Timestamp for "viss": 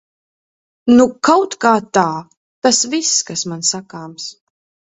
2.95-3.21